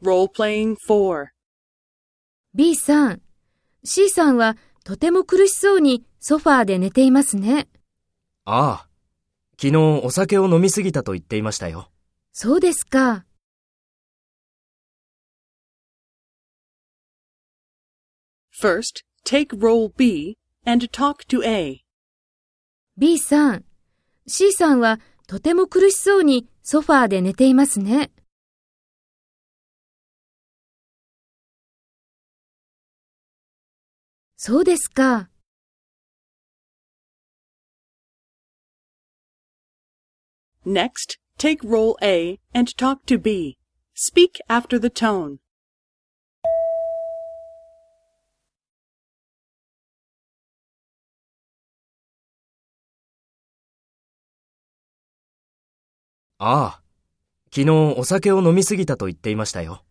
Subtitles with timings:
[0.00, 1.26] Role-playing 4.
[2.54, 3.22] B さん、
[3.82, 7.68] C さんはとても苦しそうにソファーで寝ていますね。
[8.44, 8.88] ああ、
[9.60, 11.90] 昨日お酒を飲みすぎたと言っていましたよ。
[12.32, 13.24] そうですか。
[18.62, 21.80] First, take role B and talk to A.
[22.96, 23.64] B さん、
[24.28, 28.12] C さんはとても苦しそうにソファーで寝ていますね。
[34.40, 35.30] そうですか。
[40.64, 43.58] Next, take role A and talk to B.
[43.96, 45.38] Speak after the tone.
[56.38, 56.82] ああ、
[57.52, 59.82] 昨日お酒を飲みすぎたと言っていましたよ。